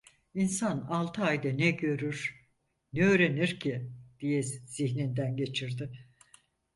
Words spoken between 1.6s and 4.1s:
görür, ne öğrenir ki?"